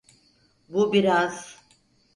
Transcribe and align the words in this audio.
Bu 0.69 0.93
biraz… 0.93 1.57